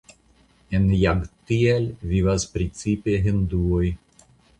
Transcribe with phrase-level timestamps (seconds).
[0.77, 3.83] En Jagtial vivas precipe hinduoj.